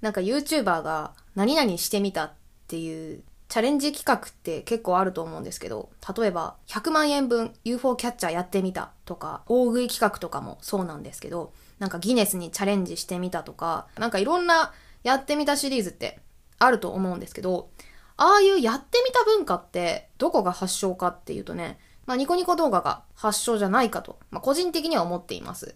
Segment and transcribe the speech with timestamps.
[0.00, 2.32] なんか YouTuber が何々してみたっ
[2.68, 14.72] ていうチャレンジ企画って結構あると思うんですけど、例えば100万円分 UFO キャッチャーやってみたとか、大食い企画とかもそうなんですけど、なんかギネスにチャレンジしてみたとか、なんかいろんな
[15.02, 16.20] やってみたシリーズって
[16.60, 17.70] あると思うんですけど、
[18.16, 25.74] ああいうやってみた文化ってどこが発祥かっていうとね、まあニコニコ動画が発祥じゃないかと、まあ個人的には思っています。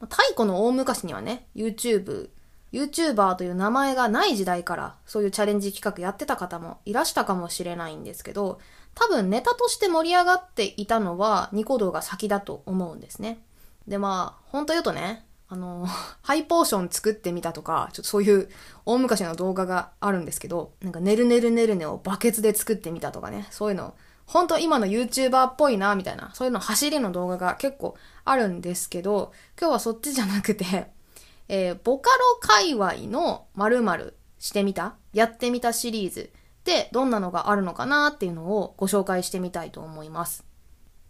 [0.00, 2.30] 太古の大昔にはね、YouTube、
[2.74, 8.58] YouTuber という名前がない時代からそういうチャレンジ企画やってた方もいらしたかもしれないんですけど、
[8.94, 13.38] 多分ネタとして盛り上がっていたのはニコ動が先だと思うんですね。
[13.86, 15.86] でまあ、本当言うとね、あの、
[16.22, 18.48] ハイポーション作ってみたとか、ちょっとそういう
[18.86, 23.94] 大昔の動画があるんですけど、なんかねるねるねるねをバケツで作ってみたとかね、そういうの、
[24.26, 30.93] 本当今の YouTuber っぽいな、みたいな、そういうの走りの動画が結構あるんですけど、今日はそっちじゃなくて、
[31.54, 34.96] えー、ボカロ界隈の〇〇してみた？
[35.12, 36.32] やってみたシリーズ。
[36.64, 40.44] でどんなのがあるのかなっていうのをご紹介してみたいと思います。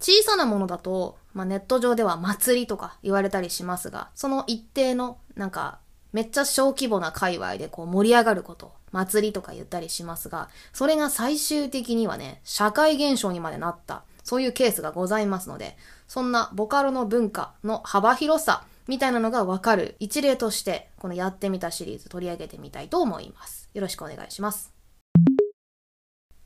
[0.00, 5.78] 小さなものだと、まあ、ネット上では祭りとか言われたりしますが、その一定のなんか
[6.12, 15.76] めっちゃ小規模な界隈でこう盛り上がること祭りとか言ったりしますが、それが最終的にはね、社会現象にまでなった、そういうケースがございますので、
[16.06, 23.70] そんなボカロの文化の幅広さみたいなのがわかる一例として、このやってみたシリーズ取り上げてみたいと思います。
[23.72, 24.72] よろしくお願いします。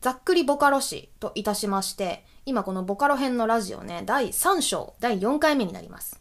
[0.00, 6.20] ざっくりボカロ史といたしまして、今このボカロ編のラジオね、第3章、第4回目になります。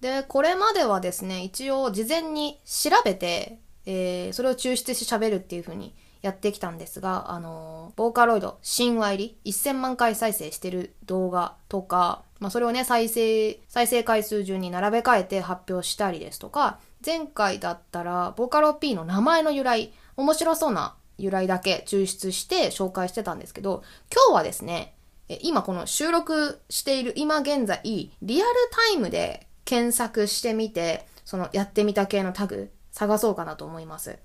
[0.00, 24.94] で、これまではですね、一応事前に調べて、えー、それを抽出して喋るっていう風にやってきたんですが、あの、ボーカロイド神話入り1000万回再生してる動画とか、まあ、それをね、再生、再生回数順に並べ替えて発表したりですとか、前回だったら、ボカロ P の名前の由来、面白そうな由来だけ抽出して紹介してたんですけど、今日はですね、
[25.42, 28.10] 今この収録している今現在、リ
[28.42, 34.18] アルタイムで検索してみて、そのやってみた系のタグ探そうかなと思います。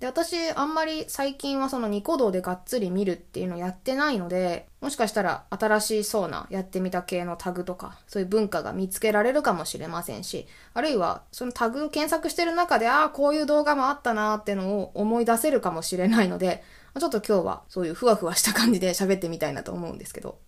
[0.00, 16.62] で、私、あんまり最近はそのニコ動でがっつり見るっていうのをやってないので、もしかしたら新しそうなやってみた系のタグとか、そういう文化が見つけられるかもしれませんし、あるいはそのタグを検索してる中で、ああ、こういう動画もあったなーってのを思い出せるかもしれないので、
[16.96, 20.38] ちょっと今日はそういうふわふわした感じで喋ってみたいなと思うんですけど。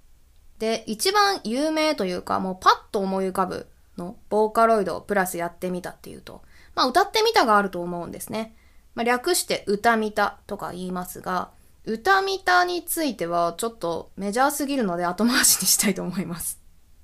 [0.60, 3.66] で、一番有名というか、もうパッと思い浮かぶ
[3.98, 6.42] の、ボーカロイドプラスやってみたっていうと、
[6.76, 8.54] まあ歌ってみたがあると思うんですね。
[8.94, 11.50] まあ、略して歌見たとか言いますが、
[11.84, 16.60] 歌見たについてはちょっとメジャーすぎるので後回しにしたいと思います。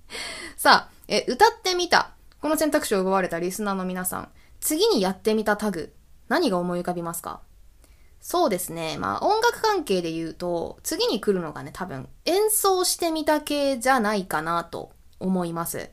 [0.57, 2.11] さあ、え、歌ってみた。
[2.41, 4.31] この選択肢を奪われたリスナーの皆さん、
[4.61, 5.95] 次にやってみたタグ、
[6.29, 7.41] 何が思い浮かびますか？
[8.21, 8.99] そうですね。
[8.99, 15.91] まあ音楽関係で言うと、次に来るのがね、多分演奏してみた系じゃないかなと思います。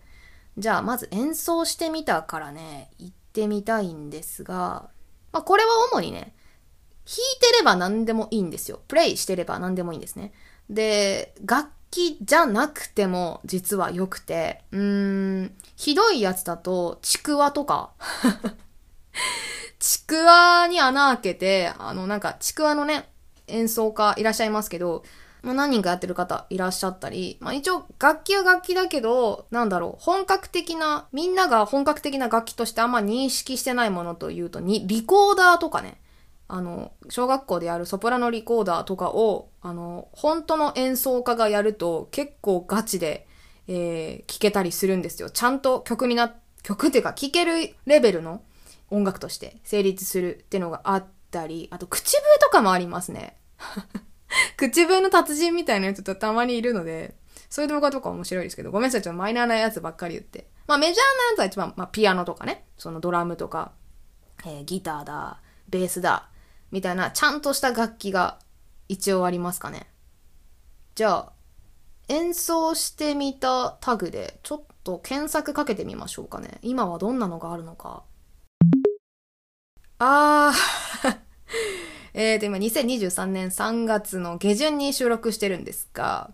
[0.58, 4.90] じゃあまず演奏してみたからね、行ってみたいんですが、
[5.33, 6.33] まあ、これは主にね、
[7.05, 8.79] 弾いてれば何でもいいんですよ。
[8.88, 10.31] プレイしてれば何でもいいんですね。
[10.69, 17.91] で、楽器じゃなくても実は良くて、うーん、ひどいやつだと、ちくわとか。
[19.79, 23.09] ちくわに穴開けて、あの、なんか、ちくわのね、
[23.47, 25.03] 演奏家いらっしゃいますけど、
[25.44, 36.00] まあ、何人かやってる方いらっしゃったり、まあ、一応楽器は楽器だけど、なんだろう、本格的な、みんなが本格的な楽器としてあんま認識してないものというと、に、リコーダーとかね、
[36.48, 43.28] あの、小学校でやるソプラノリコーダーとかを、あの、本当の演奏家がやると結構ガチで、
[43.68, 45.30] えー、聴けたりするんですよ。
[45.30, 46.34] ちゃんと曲にな、
[46.64, 48.42] 曲っていうか聴けるレベルの
[48.92, 53.36] 音楽として成立するっていうのがあったり、あと口笛とかもありますね。
[54.57, 57.16] 口笛の達人みたいなやつとたまにいるので、
[57.49, 60.47] そういう動画とか面白いですけど、ごめんなさい、ちょっとマイナーなやつばっかり言って。
[60.67, 61.01] まあメジャーな
[61.31, 63.73] やつは一番、まあピアノとかね、そのドラムとか、
[64.45, 65.39] えー、ギターだ、
[65.69, 66.30] ベースだ、
[66.71, 68.39] みたいなちゃんとした楽器が
[68.89, 69.88] 一応ありますかね。
[70.95, 71.33] じゃあ、
[72.09, 76.59] 演奏してみたタグでちょっと検索かけてみましょうかね。
[76.62, 78.03] 今はどんなのがあるのか。
[80.00, 81.18] あー
[82.13, 86.31] えーと、今2023年3月の下旬に収録してるんですが、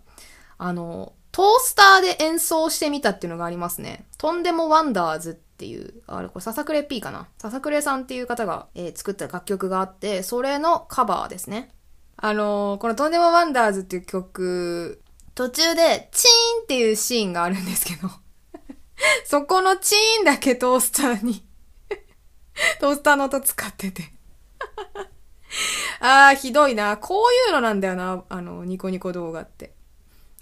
[0.58, 4.06] あの、トースターで演奏してみたっていうのがありますね。
[4.18, 7.28] とんでもワンダーズっていう、あれこれ笹倉 P かな？
[7.38, 11.70] 笹倉さんっていう方が、えー、作った楽曲があって、それのカバーですね。
[12.16, 15.00] あの、このとんでもワンダーズっていう曲、
[15.40, 18.10] 途中でチーンっていうシーンがあるんですけど
[19.24, 21.42] そこのチーンだけトースターに
[22.80, 24.12] トースターの音使ってて
[26.00, 26.96] あー、ひどいな。
[26.96, 29.72] こういうのなんだよな、あの、ニコニコ動画って。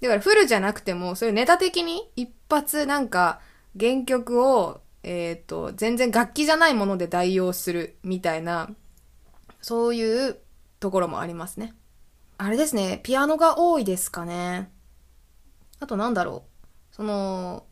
[0.01, 3.41] だからフルじゃなくても、そういうネタ的に一発なんか
[3.79, 8.71] 原曲を、えっ、ー、と、全然楽器じゃないもので代用するみたいな、
[9.61, 10.39] そういう
[10.79, 11.75] ところもありますね。
[12.37, 14.71] あれですね、ピアノが多いですかね。
[15.81, 16.45] あとなんだろ
[16.93, 16.95] う。
[16.95, 17.65] その、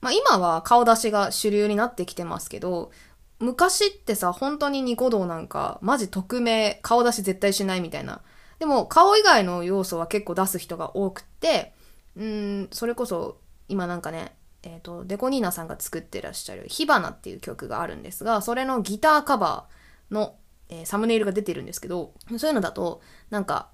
[0.00, 2.90] まあ、今は顔出しが主流になってきてますけど、
[3.40, 8.20] 昔ってさ、本当にニコ動なんか、マジ匿名、顔出し絶対しないみたいな。
[8.58, 11.72] でも、顔以外の要素は結構出す人が多くって、
[12.16, 13.38] うん、それこそ、
[13.68, 20.34] 今なんかね、えっ、ー、と、デコニーナさんが作ってらっしゃる、火花っていう曲があるんですが、それのギターカバーの、
[20.68, 23.00] えー、サムネイルが出てるんですけど、そういうのだと、
[23.30, 23.68] なんか、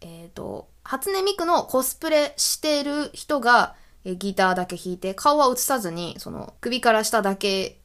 [0.00, 7.75] えっ、ー、と、初音ミクのコスプレしてる人が、えギターだけ弾いて、顔は映さずに、その、首から下だけ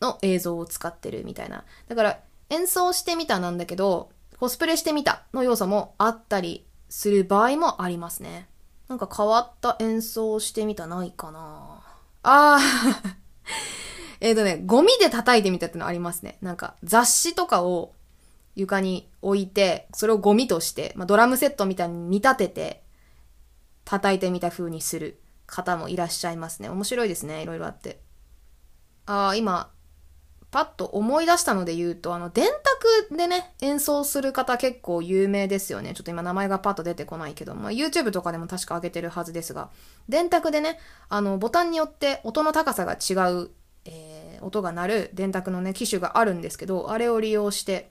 [0.00, 1.64] の映像を使ってるみたいな。
[1.88, 8.48] だから、演奏してみたなんだけど、コスプレしてみたの要素もあったりする場合もありますね。
[8.88, 11.82] なんか変わった演奏をしてみたないかな
[12.22, 13.14] あー
[14.20, 16.38] えっとね、ゴミで叩いてみたってのありますね。
[16.40, 17.92] なんか雑誌とかを
[18.56, 22.82] 床に置いて、それをゴミとして、まあ、ドラムセットみたいに見立てて、
[23.84, 26.68] 叩いてみた風にする方もいらっしゃいますね。
[26.68, 27.42] 面白いですね。
[27.42, 28.00] いろいろあって。
[29.06, 29.70] ああ、今、
[30.50, 35.92] パッと思い出したので言うと、あの、電卓でね、演奏する方結構有名ですよね。
[35.92, 39.68] ちょっと今名前がパッと出てこないけど、まあ、YouTube とかでも確か上げてるはずですが、
[40.08, 40.78] 電卓でね、
[41.10, 43.50] あの、ボタンによって音の高さが違う、
[43.84, 47.90] えー、音が鳴る電卓のね、機種があるんですけど、あれを利用して、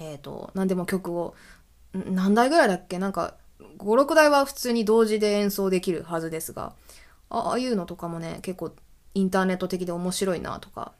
[0.00, 1.34] えっ、ー、と、何でも曲を、
[1.92, 2.98] 何台ぐらいだっけ？
[2.98, 3.34] なんか、
[3.78, 6.72] 5、6台は普通に同時で演奏できるはずですが、
[7.28, 8.72] ああいうのとかもね、結構
[9.14, 10.92] インターネット的で面白いなとか。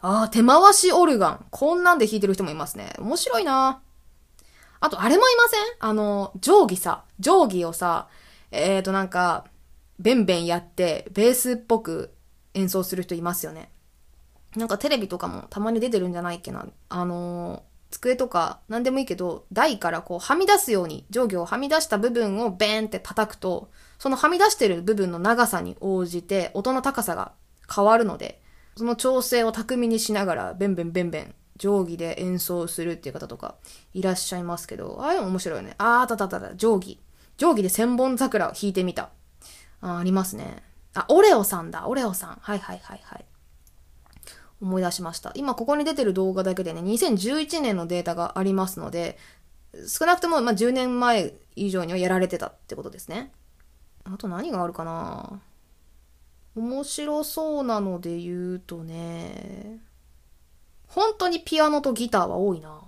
[0.00, 1.46] ああ、手回しオルガン。
[1.50, 2.92] こんなんで弾いてる人もいますね。
[2.98, 3.80] 面白いな
[4.80, 5.60] あと、あれもいません？
[5.80, 7.04] あの、定規さ。
[7.20, 8.08] 定規をさ、
[8.50, 9.46] えっ、ー、となんか、
[9.98, 12.14] ベンベンやって、ベースっぽく
[12.54, 13.70] 演奏する人いますよね。
[14.54, 16.66] なんかテレビとかもたまに出てるんじゃないっけな。
[16.88, 27.32] あの、机とか何でもいいけど、台からこうはみ出すように、定規をはみ出した部分をベーンって叩くと、そのはみ出してる部分の長さに応じて音の高さが
[27.74, 28.42] 変わるので、
[28.76, 33.56] その調整を巧みにしながら、ベンベンベンベン、定規で演奏するっていう方とか
[33.94, 35.74] いらっしゃいますけど、ああいうの面白いよね。
[35.78, 37.00] あーたたたた、定規。
[37.38, 39.10] 定規で千本桜を弾いてみた。
[39.80, 40.62] あありますね。
[40.94, 41.86] あ、オレオさんだ。
[41.86, 42.38] オレオさん。
[42.40, 43.24] はいはいはいはい。
[44.60, 45.32] 思い出しました。
[45.34, 49.18] 今ここに出てる動画だけでね、2011年のデータがありますので、
[49.86, 53.32] 少なくともま10年前以上にはやられてたってことですね。
[54.04, 55.30] あと何があるかな？
[55.32, 55.55] ぁ
[56.56, 59.78] 面白そうなので言うとね、
[60.88, 62.82] 本当にピアノとギターは多いな。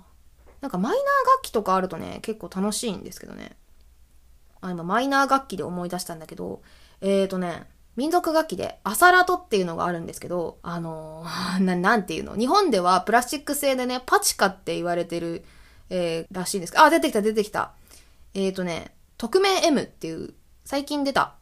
[0.60, 3.56] なんかマイナー楽器とかあるとね、結構楽しいんですけどね。
[4.62, 6.62] あ、今マイナー楽器で思い出したんだけど、
[7.00, 12.36] えーとね、民族楽器でアサラトっていうのがあるんですけど、あのー、 な、なんていうの？
[12.36, 15.44] 日本ではプラスチック製でね、パチカって言われてる、
[15.90, 17.72] えー、らしいんですけどあ、出てきた出てきた。
[18.34, 21.34] えーとね、匿名 M っていう最近出た、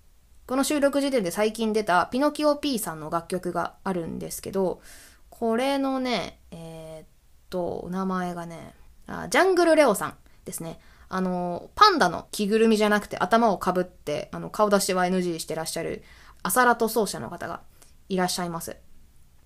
[0.47, 4.81] この収録時点で最近出たピノキオ P さんの楽曲があるんですけど、
[5.29, 7.09] これのね、えー、っ
[7.51, 8.75] と、お名前がね
[9.07, 10.79] あ、ジャングルレオさんですね。
[11.09, 16.03] あの、パンダの着ぐるみじゃなくて頭をかぶって、あの、顔出しは NG してらっしゃる、
[16.43, 17.61] アサラト奏者の方が
[18.09, 18.77] いらっしゃいます。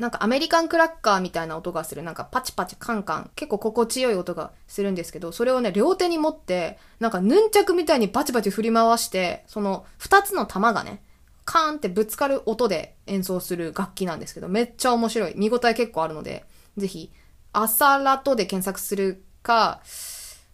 [0.01, 11.03] なんかアメリカンクラッカーみたいな音がする、なんかパチパチカンカン、結構心地よい音がするんですけど、それをね、両手に持って、なんかヌンチャクみたいにバチバチ振り回して、その二つの玉がね、
[11.45, 15.35] カーンってぶつかる音で演奏する楽器なんですけど、めっちゃ面白い。
[15.37, 16.47] 見応え結構あるので、
[16.79, 17.13] ぜひ、
[17.53, 19.83] アサラトで検索するか、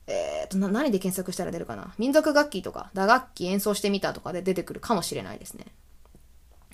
[0.09, 1.95] えっ、ー、と、何で検索したら出るかな？
[1.99, 5.67] 民族楽器とか、打楽器演奏してみたとかで出てくるかもしれないですね。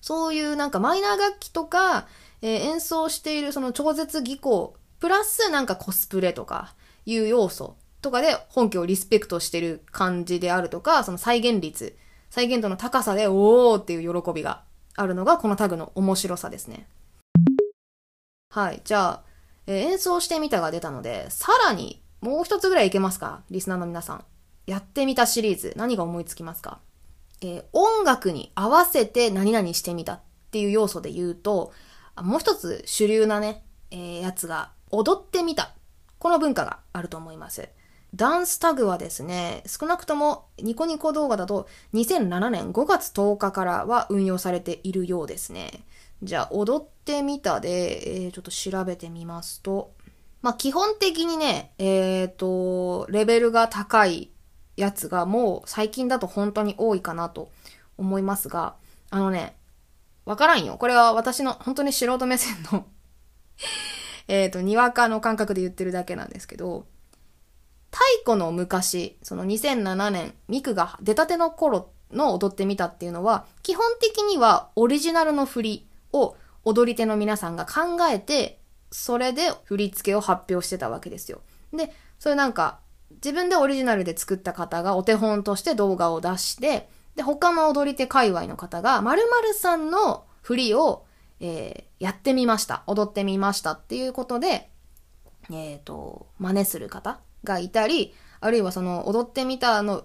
[0.01, 2.07] そういうなんかマイナー楽器とか、
[2.43, 6.75] えー、演奏しているその超絶技巧、プラスなんかコスプレとか
[7.07, 11.97] いう要素とかで本家をリスペクトしてる感じであるとか、その再現率、
[12.31, 14.63] 再現度の高さでおーっていう喜びが
[14.97, 16.89] あるのがこのタグの面白さですね。
[18.51, 18.83] はい。
[18.85, 19.23] じゃあ、
[19.67, 23.43] えー、演奏してみたが出たので、さらにもう一つぐらいいけますか？
[23.51, 24.25] リスナーの皆さん。
[24.67, 26.81] やってみたシリーズ、何が思いつきますか？
[27.41, 30.21] えー、音楽に合わせて何々してみたっ
[30.51, 31.73] ていう要素で言うと、
[32.23, 35.75] もう一つ主流なね、えー、やつが、踊ってみた。
[36.19, 37.69] この文化があると思います。
[38.15, 45.85] ダンスタグはですね、少なくともニコニコ動画だと2007年5月10日からは運用されているようですね。
[46.23, 49.93] じゃあ、踊ってみたで、えー、ちょっと調べてみますと、
[50.43, 54.31] まあ、基本的にね、えっ、と、レベルが高い
[54.77, 57.51] やつがもう最近だと本当に多いかなと
[57.97, 58.75] 思いますが、
[59.11, 59.57] あのね、
[60.25, 60.77] わからんよ。
[60.79, 62.87] これは私の本当に素人目線の
[64.29, 66.87] えっと、にわかの感覚で言ってるだけなんですけど、
[67.91, 78.61] 太古の昔、その2007年、ミクが出たての頃の踊ってみたっていうのは、基本的にはオリジナルの振りを踊り手の皆さんが考えて、
[78.91, 81.41] それで振り付けを発表してたわけですよ。
[81.73, 82.79] で、それなんか、
[83.17, 91.05] 自分でオリジナルで作った方がお手本として動画を出して、で、他の踊り手界隈の方が、〇〇さんの振りを、
[91.41, 92.83] えー、やってみました。
[92.87, 94.71] 踊ってみましたっていうことで、
[95.51, 100.05] えっ、ー、と、真似する方がいたり、あるいはその踊ってみたの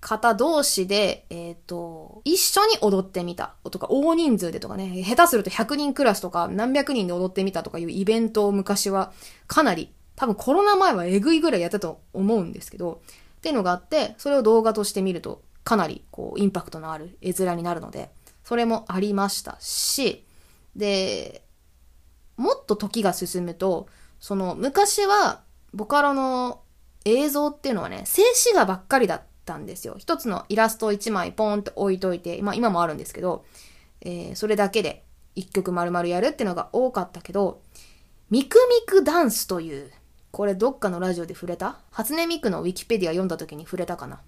[0.00, 9.12] 方同士で、えっ、ー、と、一緒に踊ってみたとか、大人数でとかね、下手すると100人クラスとか何百人で踊ってみたとかいうイベントを昔は
[9.46, 13.00] かなり、多分コロナ前はえぐいぐらいやったと思うんですけど、
[13.38, 18.10] っていうのがあって、それを動画として見るとかなりこうインパクトのある絵面になるので、
[18.44, 20.24] それもありましたし、
[20.76, 21.42] で、
[22.36, 23.88] もっと時が進むと、
[24.20, 25.42] その昔は
[25.72, 26.60] ボカロの
[27.04, 29.96] 映像っていうのはね、静止画ばっかりだったんですよ。
[29.98, 33.44] 一つのイラストを一枚ポンって置いといて、まあ今もあるんですけど、
[34.02, 35.04] えー、それだけで
[35.34, 37.62] 一曲丸々やるっていうのが多かったけど、
[38.30, 39.90] ミクミクダンスという、
[40.30, 41.78] これどっかのラジオで触れた？
[41.90, 44.20] 初音ミクのウィキペディア読んだ時に触れたかな。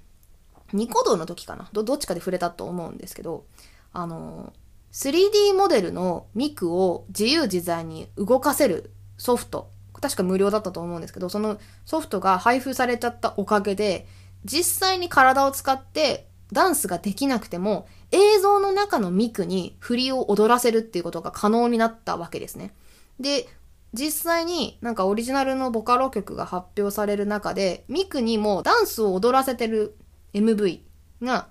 [0.73, 3.45] ニコ動の時かなどどっちかで触れたと思うんですけど、
[3.93, 4.53] あの、
[4.93, 9.71] 3D モデルのミクを自由自在に動かせるソフト、
[10.01, 14.07] 確か無料だったと思うんですけど、そのソフトが配布されちゃったおかげで、
[14.45, 22.73] 実際に体を使ってダンスができなくても、映像の中のミクに振りを踊らせるっていうことが可能になったわけですね。
[23.19, 23.49] で、
[23.93, 29.97] 実際になんかオリジナルのボカロ曲が発表される中で、ミクにもダンスを踊らせてる
[30.37, 30.81] MV
[31.23, 31.49] が、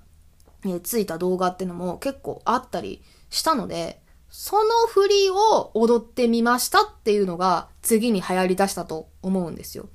[0.66, 9.88] えついた動画ってのも結構あったりしたので、その振りを踊ってみましたっていうのが次に流行り出したと思うんですよ。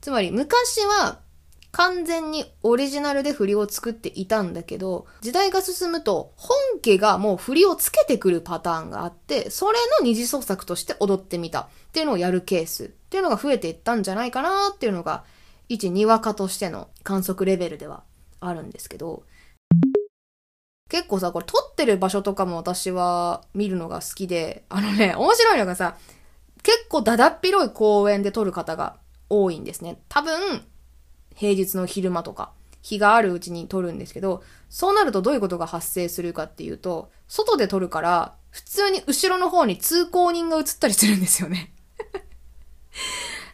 [0.00, 1.18] つまり昔は
[1.72, 15.24] 完全にオリジナルで振りを作っていたんだけど、時代が進むと本家がもう振りをつけてくるパターンがあって、それの二次創作として踊ってみたっていうのをやるケースっていうのが増えていったんじゃないかなっていうのが、
[15.68, 18.02] 一にわかとしての観測レベルでは
[18.40, 19.24] あるんですけど、
[20.88, 25.96] 結構さ、これ撮ってる場所とかも私は見るのが好きで、あのね、面白いのがさ、
[26.62, 28.96] 結構だだっ広い公園で撮る方が
[29.28, 30.00] 多いんですね。
[30.08, 30.64] 多分、
[31.34, 41.72] 平日の昼間とか、日があるうちに撮るんですけど、そうなるとどういうことが発生するかっていうと、外で撮るから、普通に後ろの方に通行人が映ったりするんですよね。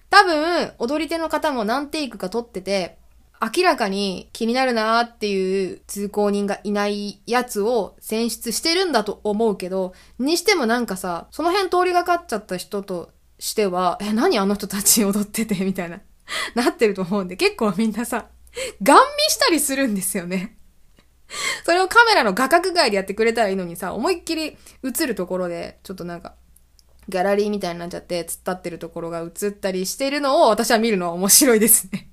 [0.09, 2.99] 多分、踊り手の方も何テイクか撮ってて、
[3.57, 16.01] 明らかに気になるなーっていう通行人がいないやつを選出してるんだと思うけど、にしてもなんかさ、その辺通りがかっちゃった人としては、え、何あの人たち踊っててみたいな、
[16.55, 18.29] なってると思うんで、結構みんなさ、
[18.83, 20.57] ガン見したりするんですよね。
[21.65, 26.35] それをカメラの画角外でやってくれたらいいのにさ、思いっきり映るところで、ちょっとなんか、
[27.11, 32.09] ギャラリーみたいになっちゃって、突っ立ってるところが映ったりしてるのを私は見るのは面白いですね。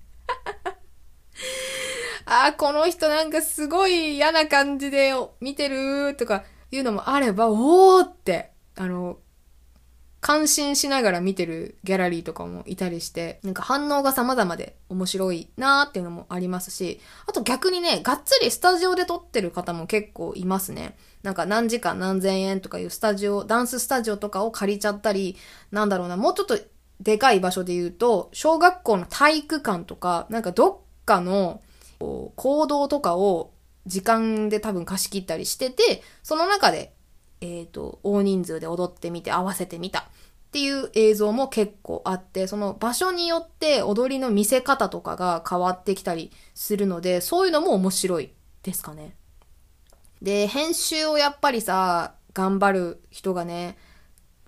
[2.26, 9.18] ああ、この人なんかすごい嫌な感じで見てるとかいうのもあれば、おーって、あの、
[10.22, 20.96] 感心しながら見てるギャラリーとかもいたりして、なんか反応が様々で面白いなーっていうのもありますし、あと逆にね、がっつりスタジオで撮ってる方も結構いますね。
[21.24, 25.38] なんか何時間何千円とかいうスタジオ、ダンススタジオとかを借りちゃったり、
[25.72, 26.60] なんだろうな、もうちょっと
[27.00, 30.78] でかい場所で言うと、小学校の体育館とか、なんかどっ
[31.12, 31.62] かの
[32.00, 33.52] 行動とかを
[33.86, 36.94] 時間で多分貸し切ったりしてて、その中で、
[37.42, 40.04] えっ、ー、と、大人数で踊ってみて合わせてみたっ
[40.52, 48.32] ていう映像も結構あって、その場所によって踊りの見せ方とかが変わってきたりするので、そういうのも面白い
[48.64, 49.16] ですかね。
[50.22, 53.78] で、編集をやっぱりさ、頑張る人がね、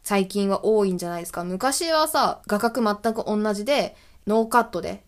[0.04, 1.44] 最近は多いんじゃないですか。
[1.44, 3.96] 昔はさ、画角全く同じで、
[4.28, 5.04] ノーカットで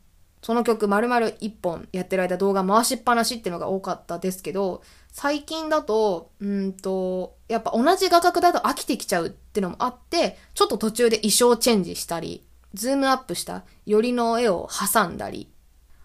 [0.46, 15.50] その曲丸々一本やってる間動画回しっぱなしっていうのが多かったですけど、最近だと、うんと、やっぱ同じ画角だと飽きてきちゃうってのもあって、ちょっと途中で衣装チェンジしたり、ズームアップしたよりの絵を挟んだり、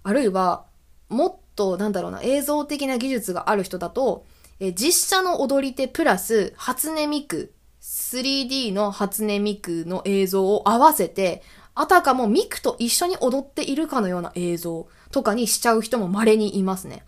[0.04, 0.64] あるいは、
[1.10, 4.24] もっと、なんだろうな、映像的な技術がある人だと、
[4.58, 11.42] え実写の踊り手プラス初音ミク 3D の初音ミクの映像を合わせて、
[11.74, 17.04] あたかもミクと一緒に踊っているかのような映像とかにしちゃう人も稀にいますね。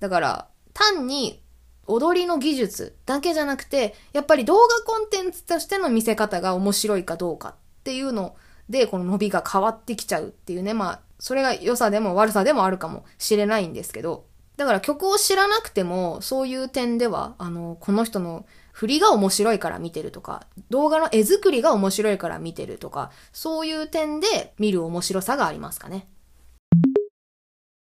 [0.00, 1.42] だから、単に
[1.86, 7.54] 踊りの技術だけじゃなくて、やっぱり動画コンテンツとしての見せ方が面白いかどうかっ
[7.84, 8.36] ていうの
[8.68, 14.24] で、この伸びが変わってきちゃうっていうね、まあ、それが良さでも悪さでもあるかもしれないんですけど、
[14.56, 26.08] だから曲を知らなくても、そういう点では、あの、この人の振りが面白いから見てるとか、動画の絵作りが面白いから見てるとか、そういう点で見る面白さがありますかね。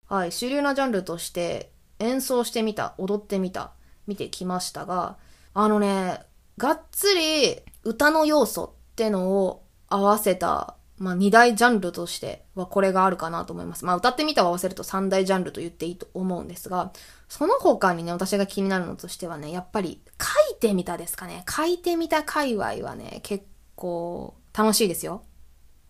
[0.08, 3.72] はい、主流なジャンルとして演奏してみた、踊ってみた、
[4.08, 5.18] 見てきましたが、
[5.54, 6.22] あのね、
[6.58, 13.84] がっつり歌の要素ってのを合わせた、まあ二大ジャンルとしてはこれがあるかなと思います。
[13.84, 16.92] まあ歌ってみたを合わせると三大ジャンルと言っていいと思うんですが、
[17.27, 21.44] その他にね、私が気になるのとしてはね、やっぱり書いてみたですかね。
[21.50, 25.24] 書いてみた界隈はね、結構楽しいですよ。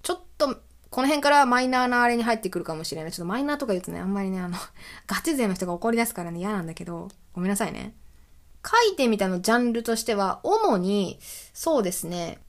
[0.01, 0.61] ちょっと
[0.95, 3.11] この辺からマイナーなあれに入ってくるかもしれない。
[3.11, 4.57] ちょっとマイナーとか言うとね、あんまりね、あの、
[5.07, 7.97] ガチ勢の人が怒り出すからね、嫌なんだけど、ごめんなさいね。
[8.65, 11.19] 書いてみたのジャンルとしては、主に、
[11.53, 12.39] そうですね、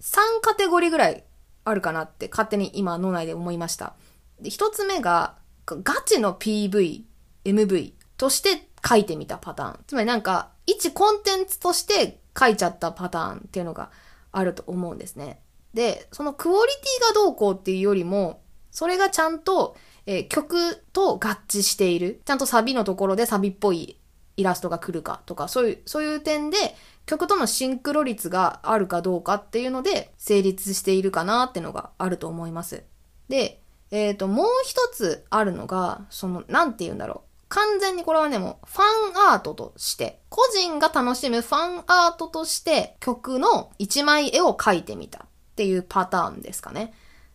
[0.00, 1.24] 3カテゴリーぐらい
[1.64, 3.94] あるかなって勝手に今脳内で思いました。
[4.40, 5.34] で、一つ目が、
[5.66, 7.02] ガチの PV、
[7.44, 9.80] MV として書いてみたパターン。
[9.86, 13.90] つまりなんか、一コンテンツとして書いちゃったパターンっていうのが
[14.32, 15.40] あると思うんですね。
[15.72, 22.20] で、そのクオリティがどうこうっていうよりも、それがちゃんと、えー、曲と合致している。
[22.24, 24.00] ちゃんとサビのところでサビっぽい
[24.36, 26.56] イラストが来るかとか、そういう、そういう点で、
[27.06, 32.84] 曲とのシンクロ率があるかどうかっていうので、成立しているかなってのがあると思います。
[33.28, 37.27] で、えっ、ー、と、もう一つあるのが、その、なんて言うんだろう。
[37.48, 38.82] 完全にこれはね、もう、ファ
[39.30, 45.28] ンアートとして、個人が楽しむファンアートとして、曲の一枚絵を描いてみた。
[45.58, 46.94] っていうパターンですかね。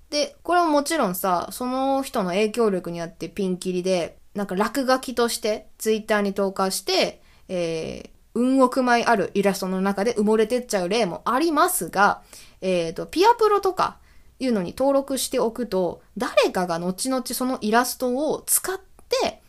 [0.10, 12.22] で、これももちろんさ、その人の影響力によってピンキリで、なんか落書きとしてツイッターに投下して、えー、運億枚あるイラストの中で埋もれてっちゃう例もありますが、
[12.62, 13.98] えっ、ー、と、ピアプロとか
[14.40, 19.42] いうのに登録しておくと、誰かが後々そのイラストを使って、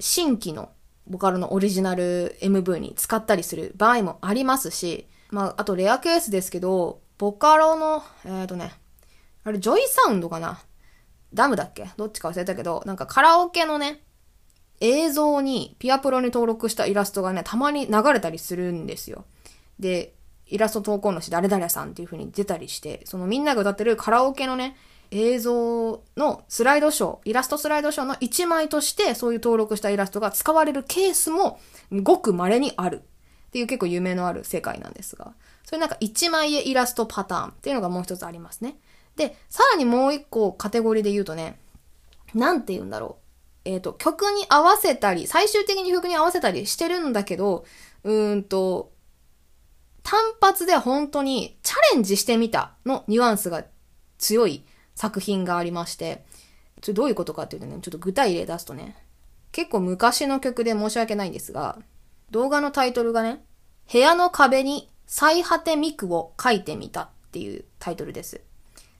[0.00, 0.70] 新規の
[1.06, 8.72] ボカロのオリジナル MV に使ったりする場合もありますし、まあ、あとレアケースですけど、ボカロの、えっ、ー、とね、
[9.44, 10.60] あれ、ジョイサウンドかな？
[11.34, 11.88] ダムだっけ？
[11.96, 14.02] どっちか忘れたけど、なんかカラオケのね、
[14.80, 19.24] 映像にピアプロに登録したイラストがね、たまに流れたりするんですよ。
[19.78, 20.14] で、
[20.46, 24.76] イラスト投稿主誰々さんっていう風に出たりして、そのみんなが歌ってるカラオケのね、
[25.10, 31.58] 映像のスライドショー、イラストスライドショーの一枚としてそういう登録したイラストが使われるケースも
[31.90, 33.02] ごく稀にある
[33.48, 35.32] っていう結構夢のある世界なんですが。
[35.64, 38.76] それなんか一枚絵イラストパターンっていうのがもう一つありますね。
[39.16, 41.58] で、さらにもう一個カテゴリーで言うとね、
[42.34, 43.18] なんて言うんだろ
[43.66, 43.68] う。
[43.68, 47.66] えっ、ー、と、曲に合わせたり、最終的に曲に合わせたりしてるんだけど、
[48.04, 48.92] うーんと、
[50.02, 53.64] 単発で本当にチャレンジしてみたのニュアンスが
[54.16, 54.64] 強い
[54.98, 56.24] 作品がありまして、
[56.80, 58.96] ちょどういうことかっていうとね、ちょっと具体例出すとね、
[59.52, 61.78] 結構昔の曲で申し訳ないんですが、
[62.32, 63.44] 動画のタイトルがね、
[63.92, 68.40] 部屋の壁に最果てミクを書いてみたっていうタイトルです。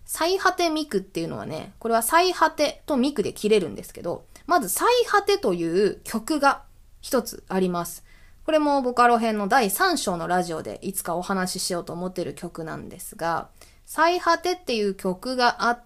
[0.04, 6.62] 最果てミクっていうのはね、これは最果てとミクで切れるんですけど、まず最果てという曲が
[7.00, 8.04] 一つあります。
[8.46, 13.48] これもボカロ編の第3章のラジオでいつかお話ししようと思ってる曲なんですが、
[13.84, 15.84] 最果てっていう曲があっ、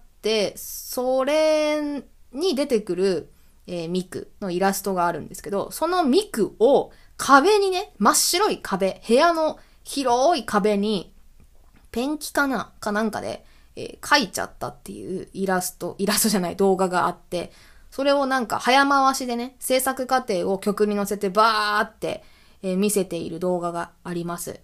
[0.55, 3.33] それに出てくる、
[3.67, 11.13] えー、ミクのイラストがあるんですけど、そのミクを壁にね、真っ白い壁、部屋の広い壁に、
[11.91, 17.51] ペンキかなかなんかで、えー、描いちゃったっていうイラスト、イラストじゃない動画があって、
[17.91, 22.23] それをなんか早回しでね、制作過程を曲に乗せてバーって、
[22.63, 24.59] えー、見せている動画があります。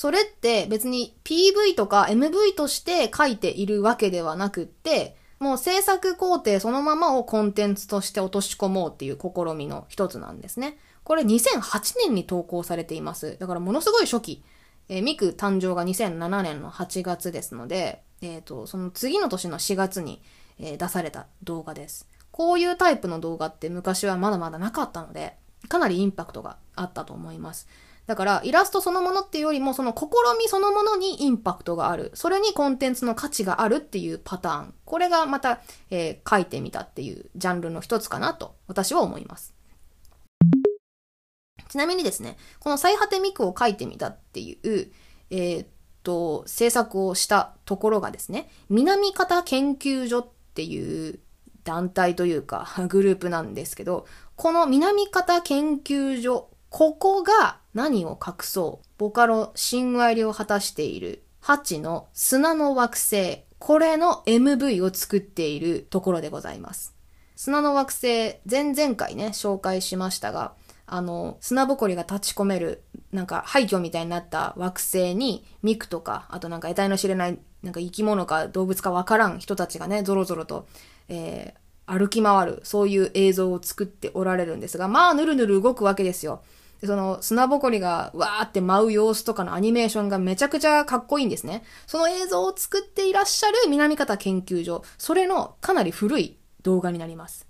[0.00, 10.78] それって別に PV とか MV として書いているわけではなくって、もう制作工程そのままをコンテンツとして落とし込もうっていう試みの一つなんですね。
[11.04, 13.36] これ2008年に投稿されています。
[13.38, 14.42] だからものすごい初期。
[14.88, 20.22] えー、ミク誕生が2007年の8月ですので、えっ、ー、と、その次の年の4月に、
[20.58, 22.08] えー、出された動画です。
[22.30, 25.36] こういうタイプの動画って昔はまだまだなかったので、
[25.68, 27.68] かなりインパクトがあったと思います。
[28.10, 32.10] だから、イラストそのものっていうよりも、その試みそのものにインパクトがある。
[32.14, 34.74] それにコンテンツの価値があるっていうパターン。
[34.84, 39.54] これがまた、えー、書いてみたっていうジャンルの一つかなと、私は思います。
[41.68, 44.90] ちなみにですね、この最果てミクを書いてみたっていう、
[45.30, 45.66] えー、
[46.02, 51.20] と、制作をしたところがですね、南方研究所っていう
[51.62, 66.94] 団体というか、グループなんですけど、この南方研究所、ここが何を隠そう、ボカロ神話入りを果たしている、ハチの砂の惑星、これの MV を作っているところでございます。
[67.34, 70.54] 砂の惑星、前々回ね、紹介しましたが、
[70.86, 80.68] あの、砂ぼこりが立ち込める、なんか廃墟みたいになった惑星に、ミクとか、あとなんか得体の知れない、なんか生き物か動物かわからん人たちがね、ゾロゾロと、
[81.08, 86.42] えー、歩き回る、そういう映像を作っておられるんですが、まあ、ぬるぬる動くわけですよ。
[86.80, 91.62] でその砂ぼこりがわーって舞う様子とかのアニメーションがめちゃくちゃかっこいいんですね。
[91.86, 97.46] その映像を作っていらっしゃる南方研究所、それのかなり古い動画になります。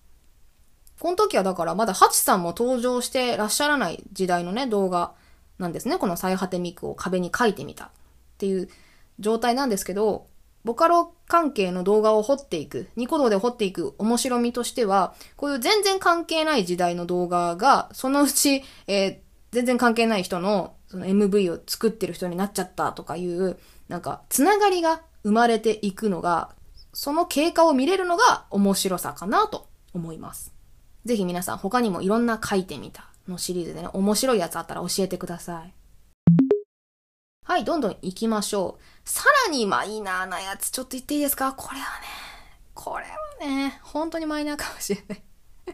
[0.99, 5.14] この時はだからまだハチさんも登場してらっしゃらない時代のね、動画
[5.59, 5.97] なんですね。
[5.97, 7.90] この最果てミクを壁に書いてみたっ
[8.38, 8.69] ていう
[9.19, 10.27] 状態なんですけど、
[10.64, 19.16] ボカロ関係の動画を掘っていく、ニコ動で掘っていく面白みとしては、こういう全然関係ない時代の動画が、そのうち、えー、
[19.53, 26.51] 全然関係ない人のその MV を作ってる人になっちゃったとかいう、なんか、つながりが生まれていくのが、
[26.92, 30.53] その経過を見れるのが面白さかなと思います。
[31.05, 35.73] ぜひ皆さん他にもいろんな書いてみたのシリーズでね、面白いやつあったら教えてください。
[37.51, 39.09] はい、どんどん行きましょう。
[39.11, 41.53] さらにマイナーなやつ、ちょっと言っていいですか？
[41.53, 42.07] これはね、
[42.75, 45.23] これはね、本当にマイナーかもしれない。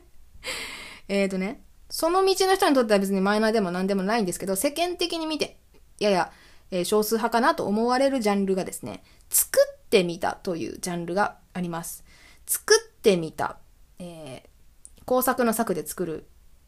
[1.08, 5.60] えっとね、その道の人にとっては別にマイナーでも何でもないんですけど、世間的に見て、
[5.98, 6.32] やや、
[6.70, 12.04] えー、少数派かなと思われるジャンルがですね、作ってみたというジャンルがあります。
[12.46, 13.58] 作ってみた。
[13.98, 14.56] えー
[15.04, 16.26] 工作の作で作る、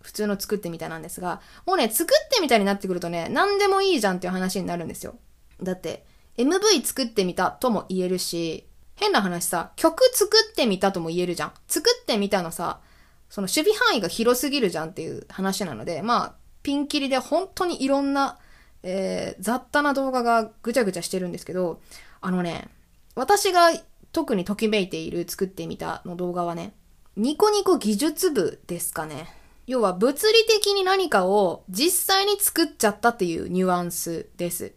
[0.09, 5.17] 普通の作ってみたなんですが、もうね、作ってみたになってくるとね、何でもいいじゃんっていう話になるんですよ。
[5.63, 6.07] だって、
[6.39, 8.67] MV 作ってみたとも言えるし、
[8.97, 11.53] 変な話さ、曲作ってみたとも言えるじゃん。
[11.67, 12.81] 作ってみたのさ、
[13.29, 18.39] その守備範囲が広すぎるじゃんっていう話なので、まあ、ピンキリで本当にいろんな、
[18.83, 21.83] えー、雑多な動画がぐちゃぐちゃしてるんですけど、
[22.23, 22.69] あのね、
[23.15, 23.73] 私が
[24.13, 26.73] 特にときめいている作ってみたの動画はね、
[27.17, 29.38] ニコニコ技術部ですかね。
[29.69, 34.73] 要は物理的に何かを実際に作っちゃったっていうニュアンスです。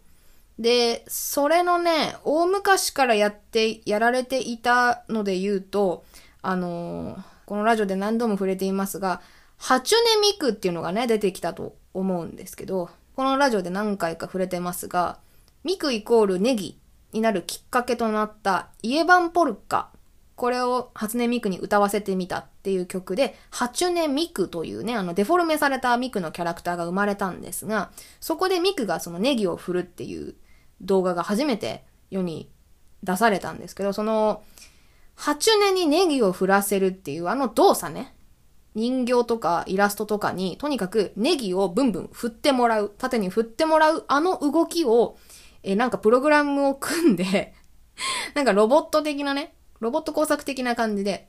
[0.60, 6.04] で、それのね、大昔からやって、やられていたので言うと、
[6.42, 9.22] あのー、このラジオで何度も触れていますが、
[9.58, 15.20] ハチュネミクっていうのがね、出てきたと思うんですけど、このラジオで何回か触れてますが、
[15.64, 16.78] ミクイコールネギ
[17.14, 19.90] になるきっかけとなったイエヴァンポルカ
[20.36, 30.36] これを初音ミクに歌わせてみたっていう曲で、ハチュネミクというね、あのデフォルメされたミクのキャラクターが生まれたんですが、そこでミクがそのネギを振るっていう
[30.80, 32.52] 動画が初めて世に
[33.04, 34.44] 出されたんですけど、その、
[35.16, 38.16] ハチュネにネギを振らせるっていうあの動作ね。
[38.74, 45.18] 人形とかイラストとかに、とにかくネギをブンブン振ってもらう、縦に振ってもらうあの動きを、
[45.64, 47.54] え、なんかプログラムを組んで
[48.36, 51.28] なんかロボット的なね、ロボット工作的な感じで、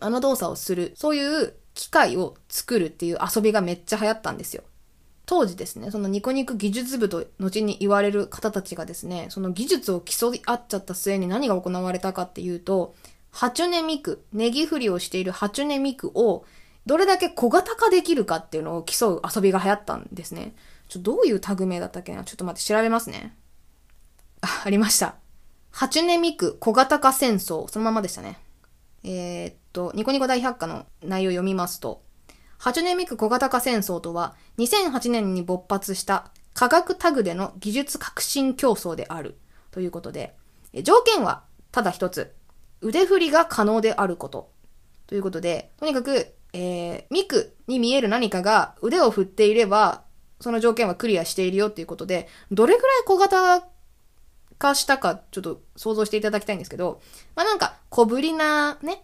[0.00, 4.62] あの動作をする、そういう機械を作るっていう遊びがめっちゃ流行ったんですよ。
[5.26, 12.94] 当時ですね、そのニコニコ技術部と後に言われる方たちがですね、その技術を競い合っちゃった末に何が行われたかっていうと、
[13.30, 16.46] ハチュネミク、ネギ振りをしているハチュネミクを
[16.86, 20.54] どれだけ小型化できるかっていうのを競う遊びが流行ったんですね。
[20.88, 22.24] ちょ、どういうタグ名だったっけな？
[22.24, 23.36] ちょっと待って調べますね。
[24.40, 25.16] あ、ありました。
[25.70, 28.38] ハチュネミク小型化戦争、そのままでしたね。
[29.04, 32.02] えー、っと、ニコニコ大百科の内容を読みますと、
[32.58, 39.38] ハチュネミク小型化戦争とは、2008年に勃発した科学タグでの技術革新競争である。
[39.70, 40.34] ということで、
[40.82, 42.34] 条件はただ一つ。
[42.80, 44.50] 腕振りが可能であること。
[45.06, 50.02] ということで、とにかく、えー、ミクに見える何かが腕を振っていれば、
[50.40, 53.66] その条件はクリアしているよっていうことで、どれぐらい小型
[54.58, 57.00] 化したかちょっと想像していただきたいんですけど、
[57.36, 59.02] まあなんか小ぶりなね、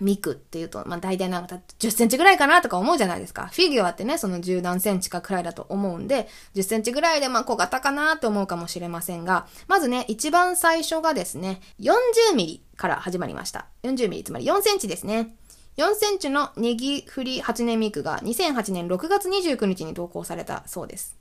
[0.00, 3.46] ミクっていうと、まあ大体なんか10センチぐらいかなとか思うじゃないですか。
[3.46, 13.66] フィギュアってね、その10何センチかくらいだと思うんで、10センチぐらいでまあ小型かなと思うかもしれませんが、まずね、一番最初がですね、40ミリから始まりました。
[13.82, 15.34] 40ミリ、つまり4センチですね。
[15.76, 21.16] 4センチのネギ振り8年ミクが2008年6月29日に投稿されたそうです。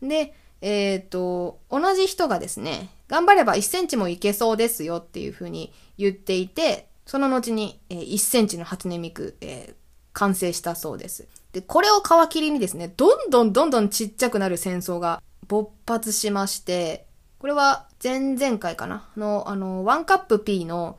[0.00, 9.74] で、えっ、ー、と、同じ人がですね、頑張れば1センチもいけそうですよっていうふうに言っていて、その後に、え、1センチの初音ミク、えー、
[10.12, 11.26] 完成したそうです。
[11.52, 17.06] で、これを皮切りにですね、どんどんどんどんちっちゃくなる戦争が勃発しまして、
[17.38, 20.98] これは前々回かなの、あの、ワンカップ P の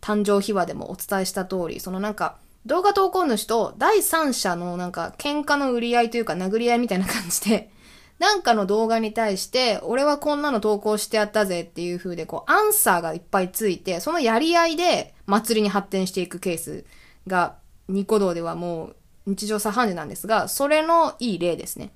[0.00, 7.70] 誕生秘話でもお伝えした通り、そのなんか、動画投稿主と第三者のなんか喧嘩の売り合いというか殴り合いみたいな感じで、
[8.18, 16.84] なんかの動画に対して、俺はこんなの投稿してやったぜっていう風で、こう、アンサーがいっぱいついて、そのやり合いで祭りに発展していくケース
[17.26, 17.56] が、
[17.88, 21.92] ニコ動ではもう日常茶飯事なんですが、それのいい例ですね。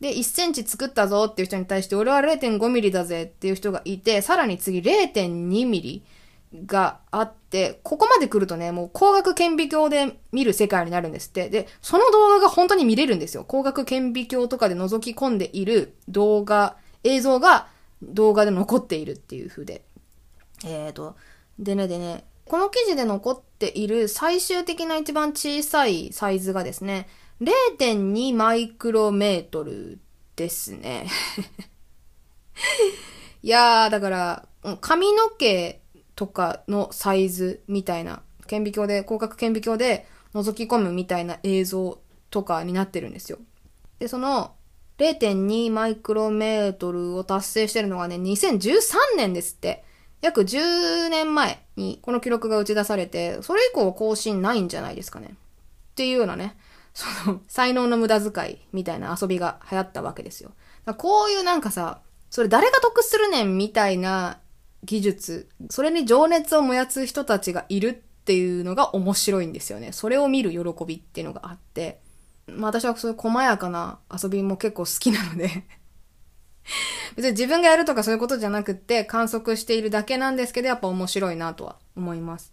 [0.00, 6.02] で、1センチ作ったぞっていう人に対して、俺は0.5ミリだぜっていう人がいて、さらに次0.2ミリ
[6.64, 11.50] があって、ここまで来るとね、もう光学顕微鏡で見る世界になるんですって。
[11.50, 13.44] で、その動画が本当に見れるんですよ。
[13.44, 17.68] 光学顕微鏡とかで覗き込んでいる動画、映像が
[18.02, 19.84] 動画で残っているっていう風で。
[20.64, 21.16] えーと、
[21.58, 27.08] でねでね、この記事で残っている最終的な一番小さいサイズがですね、
[27.40, 29.98] 0.2マイクロメートル
[30.36, 31.08] ですね。
[33.42, 34.48] いやー、だから、
[34.80, 35.80] 髪の毛
[36.16, 41.98] とかのサイズみたいな、顕微鏡で、広角顕微鏡で覗き込むみたいな映像
[42.30, 43.38] とかになってるんですよ。
[43.98, 44.54] で、その
[44.98, 49.84] 0.2マイクロメートルを達成してるのがね、2013年ですって。
[50.22, 55.28] 約10年前にこの記録が打ち出されて、それ以降更新ないんじゃないですかね。
[55.28, 56.56] っていうようなね、
[56.94, 60.52] その、才能の無駄遣いみたいな遊びが流行ったわけですよ。
[60.96, 62.00] こういうなんかさ、
[62.30, 64.40] それ誰が得するねんみたいな
[64.86, 67.94] 技術、それに情熱を燃やす人たちがいるっ
[68.24, 69.92] ていうのが面白いんですよね。
[69.92, 72.00] それを見る喜びっていうのがあって、
[72.46, 75.64] まあ私はそういう細やかな遊びも結構好きなので
[77.16, 82.52] 別に自分がやるとかそういうことじゃなくって観測しているだけなんですけど、やっぱ面白いなとは思います。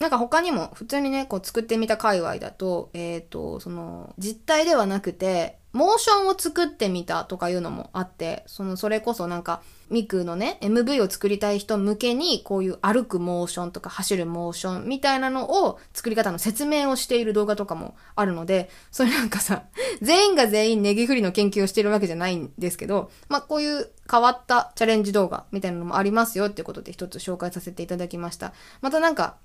[0.00, 19.64] なんか他にも普通にね、こう作ってみた界隈だと、えっ、ー、と、その、実体ではなくて、モーションを作ってみたとかいうのもあって、その、それこそなんか、ミクのね、MV を作りたい人向けに、こういう歩くモーションとか走るモーションみたいなのを作り方の説明をしている動画とかもあるので、それなんかさ、
[20.02, 28.52] 全員が全員ネギフリの研究をしているわけじゃないんですけど、まあ、こういう変わったチャレンジ動画みたいなのもありますよっていうことで一つ紹介させていただきました。
[28.80, 29.36] またなんか、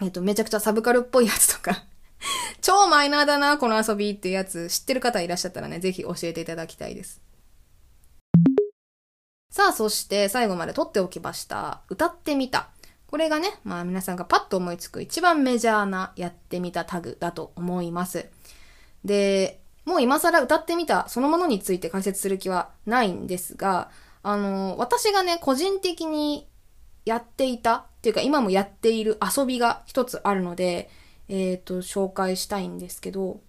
[0.00, 1.84] えっ、と、めちゃくちゃサブカルっぽいやつとか
[2.60, 7.20] 超マイナーだな、この遊びっていうやつ知ってる方いらっしゃったらね、ぜひ教えていただきたいです。
[9.50, 11.82] さあ、そして最後まで撮っておきました。
[11.88, 12.68] 歌ってみた。
[13.06, 18.28] これがね、まあ皆さんがパッと思いつく一番メジャーなやってみたタグだと思います。
[19.04, 23.90] で、もう今更歌ってみたそのものについて解説する気はないんですが、
[24.22, 26.46] あの、私がね、個人的に
[27.06, 30.90] やっていたっていうか今もやっている遊びが一つあるので、
[31.28, 33.40] えっ、ー、と、紹介したいんですけど、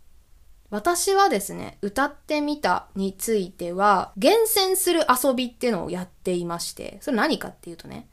[0.70, 8.08] 私はですね、歌ってみたについては、厳選する遊びっていうのをやっていまして、それ何かっていうとね、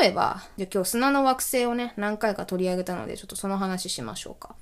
[0.00, 4.54] 例えば、じゃ今日砂の惑星をね、何回か取り上げたので、ちょっとその話しましょうか。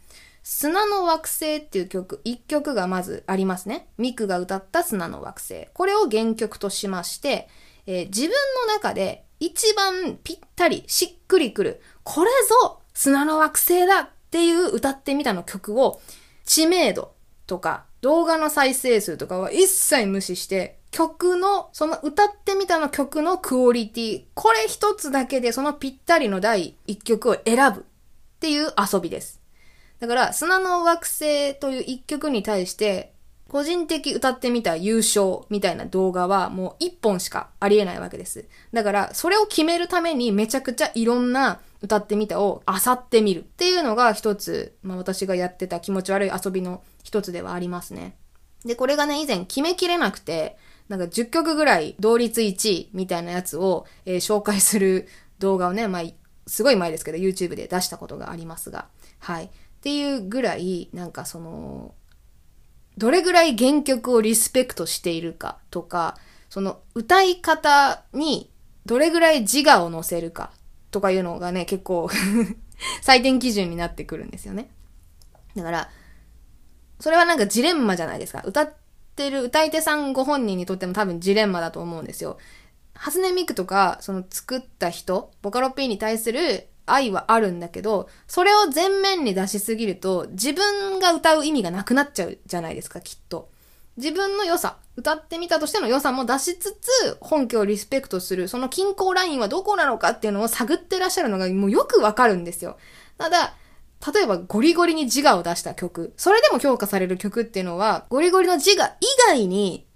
[0.43, 3.89] 砂の惑星っていう曲、一曲がまずありますね。
[3.99, 5.69] ミクが歌った砂の惑星。
[5.75, 7.49] これを原曲としまして、
[7.87, 8.31] えー、自分
[8.67, 12.31] の中で一番ぴったりしっくりくる、これ
[12.63, 16.01] ぞ砂の惑星だっていう歌ってみたの曲を
[16.47, 17.13] 知名度
[17.47, 27.83] とか動画の再生数とかは一切無視して曲の、その歌ってみたの曲のクオリティ、これ一つだけでそのぴったりの第一曲を選ぶっ
[28.41, 29.41] ていう遊びです。
[30.01, 33.15] だから、砂の惑星という一曲に対して、
[33.49, 38.45] 個人的歌ってみた優勝みたいな動画はもう一本しかありえないわけです。
[38.73, 48.17] だから、それを決めるためにめちゃくちゃいろんな歌ってみたを漁ってみるっていうのが一つ、まあ私がやってた気持ち悪い遊びの一つではありますね。
[48.65, 50.57] で、これがね、以前決めきれなくて、
[50.89, 55.09] なんか10曲ぐらい同率1位みたいなやつを、えー、紹介する
[55.41, 56.03] 動画をね、まあ、
[56.47, 58.87] すごい前ですけど YouTube で出したことがありますが、
[59.19, 59.47] はい。
[59.47, 59.49] っ
[59.81, 61.95] ていうぐらい、なんかその、
[62.97, 66.17] どれぐらい原曲をリスペクトしているかとか、
[66.49, 68.53] その歌い方に
[68.85, 70.53] どれぐらい自我を乗せるか
[70.93, 72.09] とかいうのがね、結構
[73.03, 74.71] 採点基準になってくるんですよね。
[75.57, 75.91] だから、
[77.01, 78.43] それはなんかジレンマじゃないですか。
[78.45, 78.73] 歌っ
[79.17, 82.39] てる歌い手さんご本人にとっても多分ジレンマだと思うんですよ。
[82.95, 93.51] 初音ミクとか、その作った人、ボカロ P に対する愛はあるんだけど、それを前面に出しすぎると、自分が歌う意味がなくなっちゃうじゃないですか、きっと。
[93.97, 102.79] 自分の良さ、歌ってみたとしての良さも出しつつ、本家をリスペクトする、その均衡ラインはどこなのかっていうのを探ってらっしゃるのがもうよくわかるんですよ。
[103.19, 103.55] ただ、
[104.15, 109.87] 例えばゴリゴリに自我を出した曲、それでも評価される曲っていうのは、ゴリゴリの自我以外に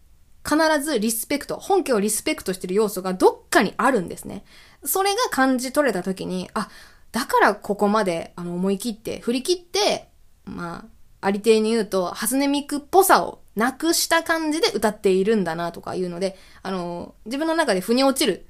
[0.47, 4.45] 必ずリスペクト、本家をリスペクトしてる要素がどっかにあるんですね。
[4.85, 6.69] それが感じ取れた時に、あ、
[7.11, 10.09] だからここまで、あの、思い切って、振り切って、
[10.45, 18.47] まあ、ありていに言うと、ハスネミクっぽさをなくした感じで歌っているんだなとかいうので、あの、自分の中で腑に落ちる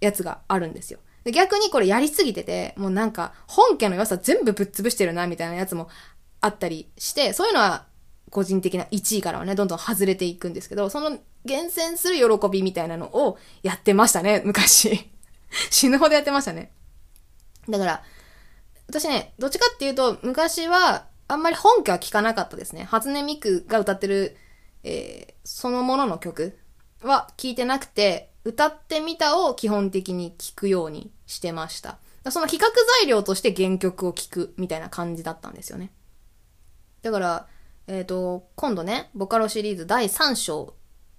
[0.00, 1.00] やつがあるんですよ。
[1.24, 5.88] で逆にこれやりすぎてて、もうなんか本家の良さ全部ぶっ潰してるなみたいなやつも
[6.40, 7.86] あったりして、そういうのは
[8.30, 15.10] 個人的な1位からはね、どんどん外れていくんですけど、その厳選する喜びみたいなのをやってましたね、昔。
[15.70, 16.72] 死ぬほどやってましたね。
[17.68, 18.02] だから、
[18.88, 22.84] 私ね、どっちかっていうと、昔は、あんまり本家は聞かなかったですね。
[22.84, 24.36] 初音ミクが歌ってる、
[24.84, 26.56] えー、そのものの曲
[27.02, 31.98] は聞いてなくて、歌ってみたを基本的に聞くようにしてました。
[32.30, 32.60] その比較
[33.00, 35.90] 材料として原曲を聴くみたいな感じだったんですよね。
[37.02, 37.46] だから、
[37.86, 40.74] えっ、ー、と、今度ね、ボカロシリーズ第3章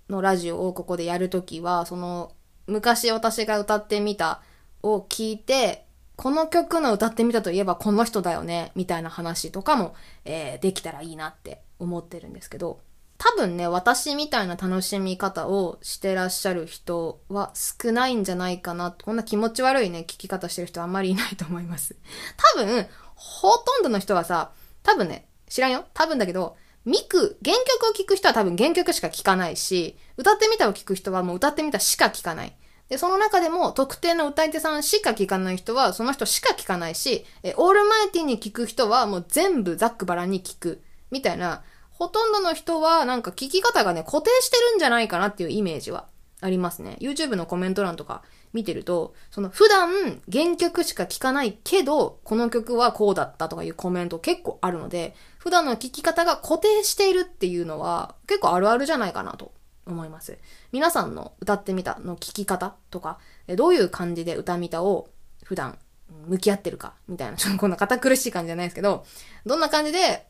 [0.10, 2.32] のラジオをここでやるときは、その、
[2.67, 4.41] 昔私が歌ってみた
[4.82, 12.80] を聞いて、この曲の歌ってみたといえばこの人だよね、みたいな話とかも、えー、できたらいいなって思ってるんですけど、
[13.17, 18.91] 多分ね、私みたいな楽しみ方をしてらっしゃる人は少ないんじゃないかな。
[18.91, 21.95] こんな気持ち悪いね、聞き方してる人はあんまりいないと思います。
[22.56, 24.51] 多分、ほとんどの人はさ、
[24.84, 32.56] 多分ね、知らんよ多分だけど、ミク、原曲を聴く人は多分原曲しか聴かないし、歌ってみたを聴く人はもう歌ってみたしか聴かない。
[32.89, 40.82] で、その中でも特定の歌い手さんしか聴かない人はその人しか聴かないし、え、オールマイティに聴く人はもう全部ザックバラに聴く。
[41.10, 41.63] みたいな、
[41.97, 46.08] ほとんどの人はなんか聞き方がね、固定してるんじゃないかなっていうイメージは
[46.41, 46.97] ありますね。
[46.99, 48.21] YouTube のコメント欄とか
[48.53, 59.53] 見てると、その普段原曲しか聞かないけど、この曲はこうだったとかいうコメント結構あるので、普段の聞き方が固定しているっていうのは結構あるあるじゃないかなと
[59.86, 60.38] 思います。
[60.71, 63.19] 皆さんの歌ってみたの聞き方とか、
[63.55, 65.08] どういう感じで歌みたを
[65.43, 65.77] 普段
[66.27, 69.05] 向き合ってるかみたいな、ちょっとこんな堅苦しい感じじゃないですけど、
[69.45, 70.27] どんな感じで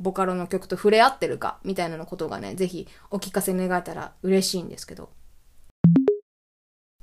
[0.00, 5.10] ボカロの曲と触れ合ってるかみたいなのことがね、ぜひお聞かせ願えたら嬉しいんですけど。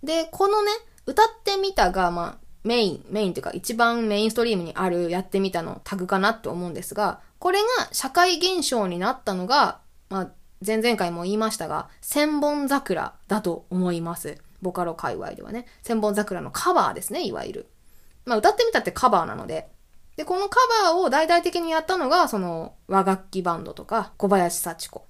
[0.04, 0.72] で、このね、
[1.06, 9.80] 歌ってみたが、まあ、メイン、メインというか一番メインストリームにあるやってみたのタグかなって思うんですが、これが社会現象になったのが、
[10.10, 10.32] まあ、
[10.66, 14.38] 前々回も言いましたが、千本桜だと思います。
[14.62, 15.66] ボカロ界隈ではね。
[15.82, 17.70] 千本桜のカバーですね、いわゆる。
[18.26, 19.70] まあ、歌ってみたってカバーなので、
[20.16, 25.06] で、このカバーを大々的にやったのが、その、和楽器バンドとか、小林幸子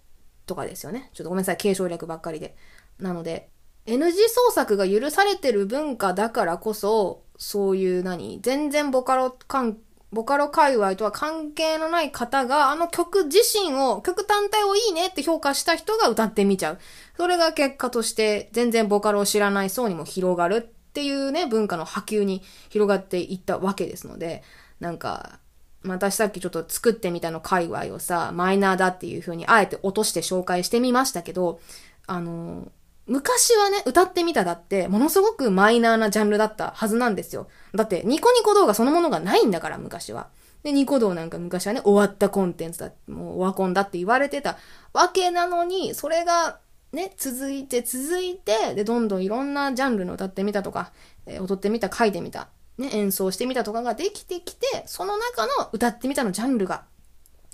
[0.45, 1.09] とかですよね。
[1.13, 2.55] ちょっとごめんなさい、継承略ばっかりで。
[2.99, 3.49] なので、
[3.85, 9.77] NG 創作が許されてる文化だからこそ、そういう何全然ボカロ関、
[10.13, 16.79] ボカロ界隈とは関係のない方が、あの曲自身を、曲単体をいいねって評価した人が歌ってみちゃう。
[17.17, 24.43] それが結果として、全然ボカロを知らない層にも広がるっていうね、文化の波及に広がっていったわけですので、
[24.79, 25.39] なんか、
[25.85, 31.59] 私さっきちょっと作ってみたの界隈をさ、マイナーだっていう風にあえて落として紹介してみましたけど、
[32.07, 32.71] あの、
[33.05, 37.47] 昔はね、歌ってみただって、ものすごくマイナーなジャンルだったはずなんですよ。
[37.75, 40.27] だって、ニコニコ動画そのものがないんだから、昔は。
[40.63, 44.57] で、ニコ動なんか昔はね、終わったコンテンツだ、もうオワコンだって言われてた
[44.93, 46.59] わけなのに、それが
[46.93, 50.93] ね、続いて続いて、で、どんどんいろんなジャンルの歌ってみたとか、
[51.25, 56.85] えー、踊ってみた、書いてみた、ね、演奏してみたとかができてきて、その中の歌ってみたのジャンルが、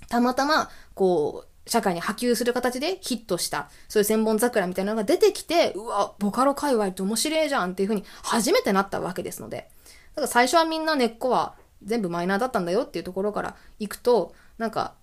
[0.07, 9.69] たまたま、こう、社会に波及する形でヒットした、そういう千本桜みたいなのが出てきて、うわ、ボカロ界隈って面白いじゃんっていう風に初めてなったわけですので。
[10.15, 14.95] だから最初はみんな根っこは全部マイナーだったんだよっていうところから行くと、なんか、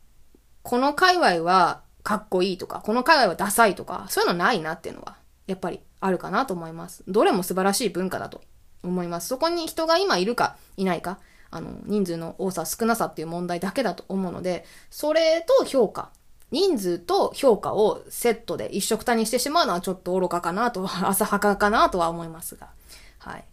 [0.62, 7.04] この界隈はかっこいいとか、この界隈はダサいとか、そういうのないなっていうのは、やっぱりあるかなと思います。
[7.06, 8.42] どれも素晴らしい文化だと
[8.86, 9.28] 思います。
[9.28, 11.18] そこに人が今いるかいないか、
[11.50, 16.10] あの、人数の多さ少なさっていう問題だけだと思うので、それと評価、
[16.50, 22.70] 人数と評価をセットで一緒くたにしてしまうのはちょっと愚かかなと、 浅はかかなとは思いますが。
[23.18, 23.44] はい。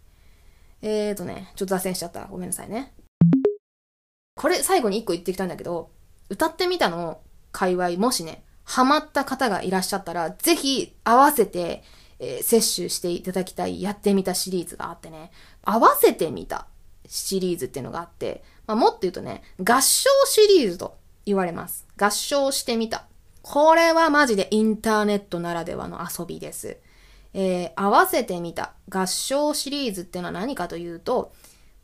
[0.82, 2.26] えーとね、ちょっと脱線しちゃった。
[2.26, 2.94] ごめんなさいね。
[4.36, 5.90] これ最後に一個言ってきたんだけど、
[6.28, 7.20] 歌ってみたの
[7.52, 11.82] 界隈もしね、ハマった方がいらっしゃったら、ぜひ合わせて
[12.18, 15.30] えー、摂取していただきたいやってみたシリーズがあってね、
[15.62, 16.66] 合わせてみた
[17.06, 20.96] シリーズっていうのがあって、まあ、もっと言うとね、合唱シリーズと
[21.26, 21.86] 言われます。
[21.96, 23.06] 合唱してみた。
[23.42, 26.78] これはマジでインターネットならではの遊びです。
[27.34, 31.32] えー、合わせてみた合唱シリーズっていうのは何かというと、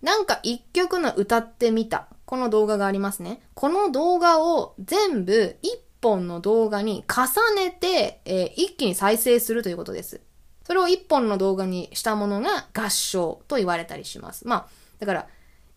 [0.01, 2.09] なんか一曲の歌ってみた。
[2.24, 3.43] この動画がありますね。
[3.55, 10.20] この動画を全部一本の動画に重ねて、えー一気に再生するということです。
[10.64, 14.46] それを一本の動画にしたものが合唱と言われたりします。
[14.46, 14.66] まあ、
[14.98, 15.26] だから、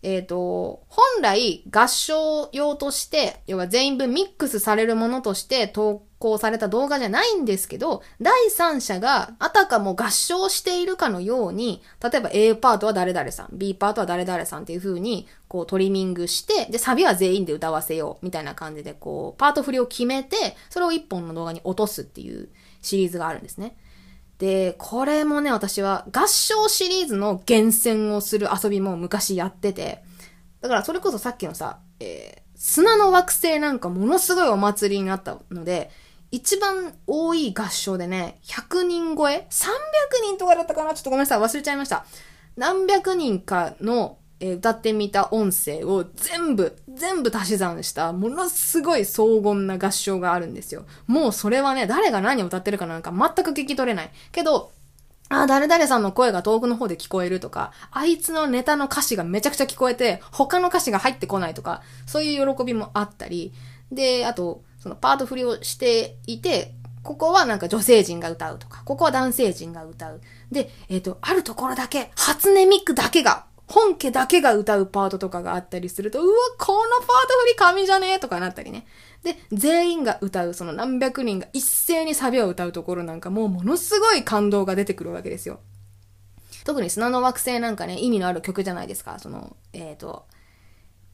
[0.04, 22.50] えっ、と、本来合唱用として、要は全員分ミックスされるものとして投稿された動画じゃないんですけど、第三者があたかも合唱しているかのように、例えば A パートは誰々さん、B パートは誰々さんっていう風に、こうトリミングして、で、サビは全員で歌わせよう、みたいな感じで、こう、パート振りを決めて、それを一本の動画に落とすっていう
[22.82, 23.78] シリーズがあるんですね。
[24.38, 30.04] で、これもね、私は合唱シリーズの厳選をする遊びも昔やってて、
[30.62, 35.90] だからそれこそさっきのさ、えー砂の惑星なんかものすごいお祭りになったので、
[36.32, 39.68] 一番多い合唱でね、100人超え ?300
[40.24, 40.94] 人とかだったかな？
[40.94, 42.06] ちょっとごめんなさい、忘れちゃいました。
[42.56, 50.86] 何百人かの、え歌ってみた音声を全部、全部足し算した、ものすごい荘厳な合唱があるんですよ。
[51.08, 54.12] もうそれはね、誰が何を歌ってるかなんか全く聞き取れない。
[54.34, 54.72] けど、
[55.30, 63.54] あ、誰々さんの声が遠くの方で聞こえるとか、あいつのネタの歌詞がめちゃくちゃ聞こえて、他の歌詞が入ってこないとか、そういう喜びもあったり、
[63.94, 70.22] で、あと、そのパート振りをしていて、ここはなんか女性陣が歌うとか、ここは男性陣が歌う。
[70.52, 78.86] で、えっ、と、あるところだけ、初音ミクだけが、本家だけが歌うパートとかがあったりすると、うわ、このパート振り神じゃねえとかなったりね。
[79.24, 85.60] で、全員が歌う、その何百人が一斉にサビを歌うところなんかもうものすごい感動が出てくるわけですよ。
[86.66, 89.18] 特に砂の惑星なんかね、意味のある曲じゃないですか。
[89.18, 90.28] その、えっ、と、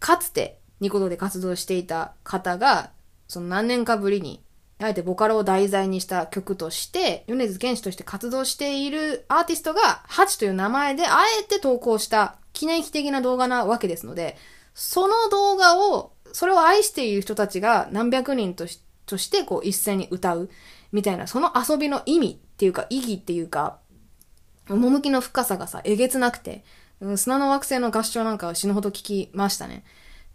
[0.01, 2.91] かつてニコ動で活動していた方が、
[3.29, 4.43] その何年かぶりに、
[4.81, 14.37] あえてボカロを題材にした曲として、米津玄師として活動しているアーティストが、ハチという名前であえて投稿した記念碑的な動画なわけですので、
[14.73, 20.49] その動画を、それを愛している人たちが何百人としとしてこう一斉に歌う
[20.91, 23.79] みたいな、その遊びの意味っていうか意義っていうか、
[24.69, 26.63] 趣の深さがさ、えげつなくて、
[27.15, 29.83] 砂の惑星の合唱なんかは死ぬほど聞きましたね。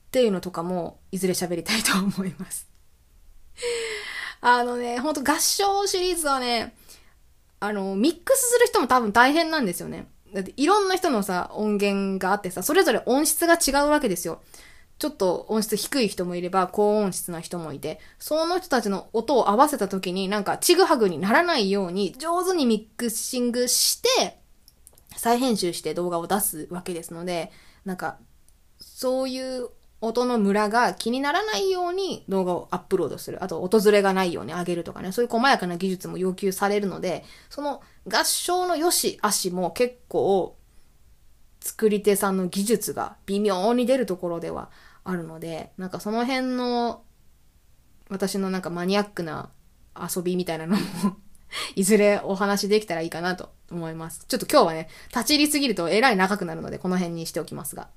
[0.08, 2.68] っていうのとかも、いずれ喋りたいと思います。
[4.40, 6.74] あのね、ほんと合唱シリーズはね、
[7.60, 10.08] あの、ミックスする人も多分大変なんですよね。
[10.34, 14.42] だっていろんな人のさ、音源があってさ、それぞれ音質が違うわけですよ。
[14.98, 24.38] ちょっと音質低い人もいれば、高音質な人もいて、その人たちの音を合わせた時になんかちぐはぐにならないように上手にミックシングして、
[25.16, 27.52] 再編集して動画を出すわけですので、
[27.84, 28.18] なんか、
[28.80, 29.68] そういう
[30.00, 33.42] 音のムラが気にならないように動画をアップロードする。
[33.42, 40.56] あと、音ずれがないように上げるとかね、そういう細やかな技術も要求されるので、その合唱の良し悪しも結構、
[41.60, 44.70] 作り手さんの技術が微妙に出るところでは
[45.02, 47.02] あるので、なんかその辺の
[48.10, 49.48] 私のなんかマニアックな
[49.98, 50.82] 遊びみたいなのも
[51.74, 54.26] いずれお話できたらいいかなと思います。
[54.28, 57.88] ちょっと今日はね、立ち入りすぎるとえらい長くなるので、この辺にしておきますが。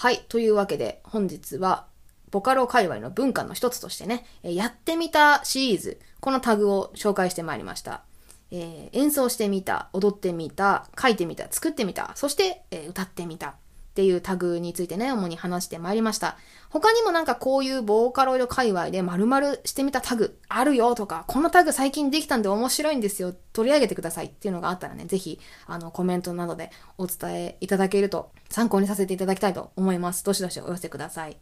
[0.00, 0.24] はい。
[0.30, 1.86] というわけで、本日は、
[2.30, 8.02] ボカロ界隈の文化の一つとしてね、やってみたシリーズ、このタグを紹介してまいりました。
[8.50, 13.56] えー演奏してみた、踊ってみた、書いてみた、作ってみた、そして、えー歌ってみた
[14.00, 16.38] っていうタグについてね、主に話してまいりました。
[16.70, 30.24] 他にもなんかこういうボーカロイド界隈で丸々してみたタグあるよとか、このタグ最近できたんで面白いんですよ、取り上げてくださいっていうのがあったらね、ぜひ、あの、コメントなどでお伝えいただけると参考にさせていただきたいと思います。
[30.24, 31.36] どしどしお寄せください。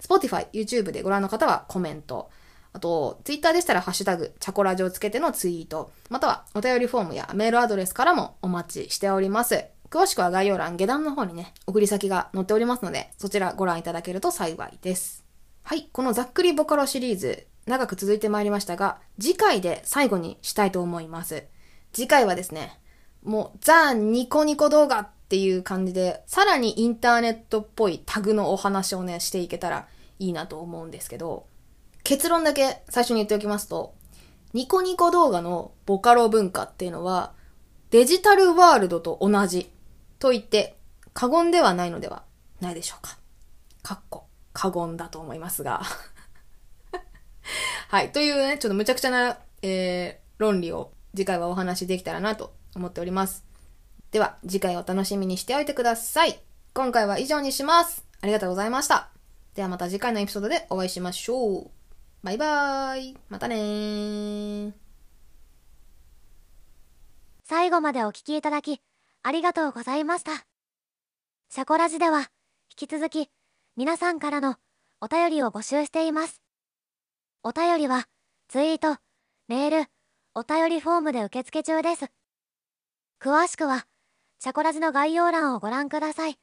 [0.00, 2.30] Spotify、YouTube でご覧の方はコメント。
[2.72, 5.92] あと、Twitter でしたらハッシュタグ、チャコラジをつけてのツイート。
[6.08, 9.66] または、お便りフォームやメールアドレスからもお待ちしております。
[9.90, 15.24] 詳しくは概要欄、下段の方にね、送り先が載っておりますので、そちらご覧いただけると幸いです。
[15.62, 21.44] はい、このざっくりボカロシリーズ、長く続いてまいりましたが、次回で最後にしたいと思います。
[21.92, 22.78] 次回はですね、
[23.22, 29.86] もう、ザ・ニコニコ動画っていう感じで、さらにインターネットっぽいタグのお話をね、していけたら
[30.18, 31.46] いいなと思うんですけど、
[32.04, 33.94] 結論だけ最初に言っておきますと、
[34.54, 37.32] ニコニコ動画のボカロ文化っていうのは、
[37.90, 39.70] デジタルワールドと同じ
[40.18, 40.76] と言って
[41.12, 42.24] 過言ではないのでは
[42.60, 43.18] ないでしょうか。
[43.82, 45.82] かっこ過言だと思いますが。
[47.88, 48.12] はい。
[48.12, 53.44] というね、ちょっと無茶苦茶な、えー、論理を次回はお話しできたらなと思っております。
[54.10, 56.40] では、次回お楽しみにしておいてください。
[56.74, 58.04] 今回は以上にします。
[58.20, 59.08] ありがとうございました。
[59.54, 61.70] ではまた次回のエピソードでお会いしましょう。
[62.22, 63.18] バイバーイ。
[63.28, 64.72] またねー。
[67.44, 68.80] 最後までお聞きいただき、
[69.28, 70.46] ありがとうございました。
[71.50, 72.20] シャコラジでは、
[72.70, 73.28] 引き続き、
[73.76, 74.56] 皆さんからの
[75.02, 76.40] お便りを募集しています。
[77.42, 78.06] お便りは、
[78.48, 78.98] ツイート、
[79.46, 79.86] メール、
[80.34, 82.06] お便りフォームで受付中です。
[83.20, 83.84] 詳しくは、
[84.38, 86.38] シャコラジの概要欄をご覧ください。